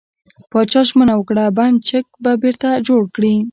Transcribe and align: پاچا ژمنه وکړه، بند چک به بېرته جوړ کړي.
پاچا 0.51 0.81
ژمنه 0.87 1.13
وکړه، 1.17 1.45
بند 1.57 1.77
چک 1.89 2.05
به 2.23 2.31
بېرته 2.41 2.69
جوړ 2.87 3.01
کړي. 3.15 3.35